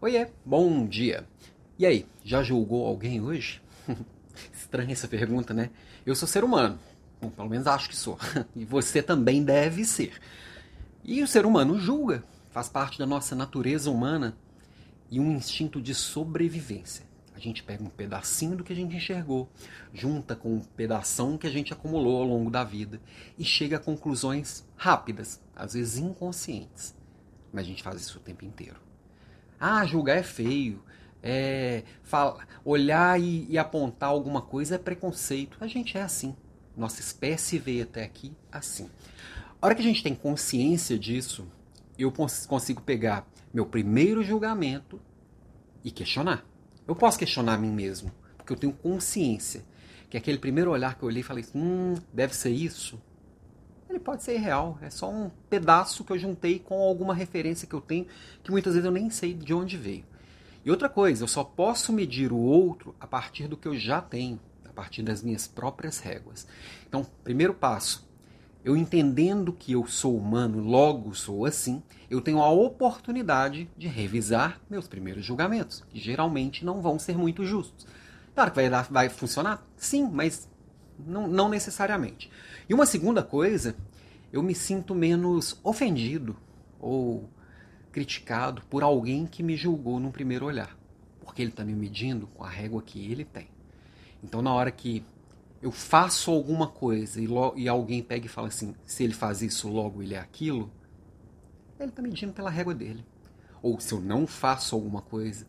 [0.00, 1.26] Oiê, bom dia.
[1.76, 3.60] E aí, já julgou alguém hoje?
[4.54, 5.70] Estranha essa pergunta, né?
[6.06, 6.78] Eu sou ser humano.
[7.20, 8.16] Bom, pelo menos acho que sou.
[8.54, 10.12] E você também deve ser.
[11.02, 12.22] E o ser humano julga.
[12.50, 14.36] Faz parte da nossa natureza humana
[15.10, 17.04] e um instinto de sobrevivência.
[17.34, 19.48] A gente pega um pedacinho do que a gente enxergou,
[19.92, 23.00] junta com um pedação que a gente acumulou ao longo da vida
[23.36, 26.94] e chega a conclusões rápidas, às vezes inconscientes.
[27.52, 28.86] Mas a gente faz isso o tempo inteiro.
[29.60, 30.82] Ah, julgar é feio.
[31.22, 35.56] É, fala, olhar e, e apontar alguma coisa é preconceito.
[35.60, 36.36] A gente é assim.
[36.76, 38.88] Nossa espécie veio até aqui assim.
[39.60, 41.46] A hora que a gente tem consciência disso,
[41.98, 45.00] eu consigo pegar meu primeiro julgamento
[45.82, 46.44] e questionar.
[46.86, 49.64] Eu posso questionar a mim mesmo, porque eu tenho consciência
[50.08, 53.02] que aquele primeiro olhar que eu olhei e falei, hum, deve ser isso
[53.98, 54.78] ele pode ser real.
[54.80, 58.06] É só um pedaço que eu juntei com alguma referência que eu tenho,
[58.42, 60.04] que muitas vezes eu nem sei de onde veio.
[60.64, 64.00] E outra coisa, eu só posso medir o outro a partir do que eu já
[64.00, 66.46] tenho, a partir das minhas próprias réguas.
[66.88, 68.08] Então, primeiro passo,
[68.64, 74.60] eu entendendo que eu sou humano, logo sou assim, eu tenho a oportunidade de revisar
[74.68, 77.86] meus primeiros julgamentos, que geralmente não vão ser muito justos.
[78.34, 79.66] Claro que vai, dar, vai funcionar?
[79.76, 80.48] Sim, mas
[80.98, 82.30] não, não necessariamente.
[82.68, 83.74] E uma segunda coisa,
[84.32, 86.36] eu me sinto menos ofendido
[86.80, 87.28] ou
[87.90, 90.76] criticado por alguém que me julgou no primeiro olhar,
[91.20, 93.48] porque ele está me medindo com a régua que ele tem.
[94.22, 95.04] Então, na hora que
[95.62, 99.68] eu faço alguma coisa e, e alguém pega e fala assim: se ele faz isso,
[99.68, 100.70] logo ele é aquilo,
[101.78, 103.04] ele está medindo pela régua dele.
[103.62, 105.46] Ou se eu não faço alguma coisa,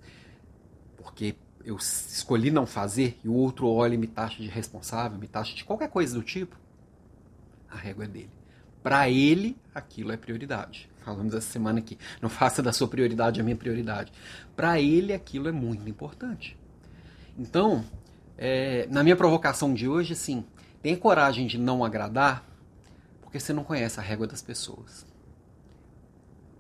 [0.98, 5.28] porque eu escolhi não fazer e o outro olha e me taxa de responsável, me
[5.28, 6.58] taxa de qualquer coisa do tipo,
[7.70, 8.39] a régua é dele.
[8.82, 10.90] Para ele, aquilo é prioridade.
[11.00, 11.98] Falamos essa semana aqui.
[12.22, 14.12] Não faça da sua prioridade a minha prioridade.
[14.56, 16.58] Para ele, aquilo é muito importante.
[17.38, 17.84] Então,
[18.38, 20.46] é, na minha provocação de hoje, assim,
[20.82, 22.46] tenha coragem de não agradar,
[23.22, 25.06] porque você não conhece a régua das pessoas.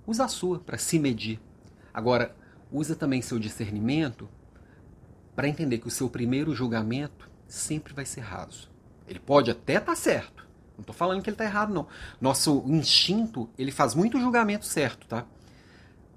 [0.05, 1.39] Usa a sua para se medir.
[1.93, 2.35] Agora,
[2.71, 4.27] usa também seu discernimento
[5.35, 8.69] para entender que o seu primeiro julgamento sempre vai ser raso.
[9.07, 10.48] Ele pode até estar tá certo.
[10.79, 11.87] Não estou falando que ele está errado, não.
[12.19, 15.25] Nosso instinto, ele faz muito julgamento certo, tá?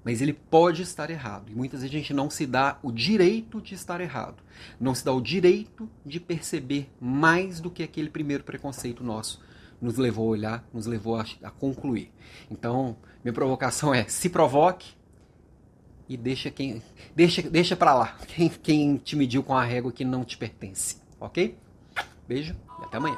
[0.03, 1.51] Mas ele pode estar errado.
[1.51, 4.41] E muitas vezes a gente não se dá o direito de estar errado.
[4.79, 9.41] Não se dá o direito de perceber mais do que aquele primeiro preconceito nosso
[9.81, 12.11] nos levou a olhar, nos levou a, a concluir.
[12.49, 14.93] Então, minha provocação é: se provoque,
[16.07, 16.81] e deixa quem
[17.15, 20.97] deixa deixa para lá quem, quem te mediu com a régua que não te pertence,
[21.19, 21.57] ok?
[22.27, 23.17] Beijo e até amanhã.